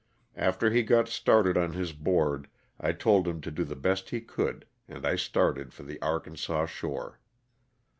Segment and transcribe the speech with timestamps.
[0.35, 4.19] After he got started on his board I told him to do the best he
[4.19, 7.19] could and I started for the Arkansas shore.